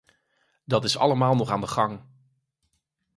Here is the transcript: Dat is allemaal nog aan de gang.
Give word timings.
Dat 0.65 0.83
is 0.83 0.97
allemaal 0.97 1.35
nog 1.35 1.49
aan 1.49 1.61
de 1.61 1.67
gang. 1.67 2.01